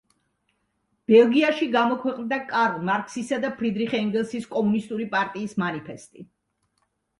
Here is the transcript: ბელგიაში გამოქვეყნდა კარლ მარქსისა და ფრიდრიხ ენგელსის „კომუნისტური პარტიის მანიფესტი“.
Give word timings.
ბელგიაში 1.11 1.67
გამოქვეყნდა 1.75 2.39
კარლ 2.53 2.81
მარქსისა 2.89 3.39
და 3.45 3.53
ფრიდრიხ 3.61 3.95
ენგელსის 4.01 4.51
„კომუნისტური 4.57 5.09
პარტიის 5.15 5.57
მანიფესტი“. 5.67 6.29